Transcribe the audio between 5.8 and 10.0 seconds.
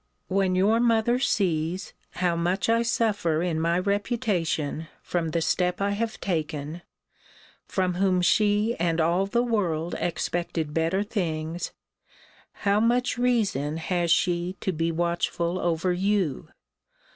have taken, from whom she and all the world